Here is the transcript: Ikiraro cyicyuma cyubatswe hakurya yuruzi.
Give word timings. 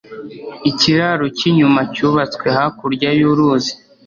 Ikiraro 0.69 1.25
cyicyuma 1.37 1.81
cyubatswe 1.93 2.47
hakurya 2.55 3.09
yuruzi. 3.19 3.71